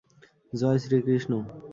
Joy 0.53 0.79
Shrikrishna! 0.83 1.31